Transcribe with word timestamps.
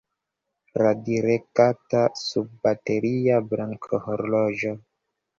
Radiregata 0.81 1.99
sunbateria 2.21 3.35
brakhorloĝo. 3.51 4.73